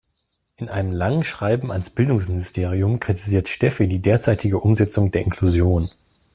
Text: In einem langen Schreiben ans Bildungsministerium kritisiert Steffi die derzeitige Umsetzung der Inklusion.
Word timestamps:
In 0.57 0.67
einem 0.67 0.91
langen 0.91 1.23
Schreiben 1.23 1.71
ans 1.71 1.91
Bildungsministerium 1.91 2.99
kritisiert 2.99 3.49
Steffi 3.49 3.87
die 3.87 4.01
derzeitige 4.01 4.57
Umsetzung 4.57 5.11
der 5.11 5.21
Inklusion. 5.23 5.91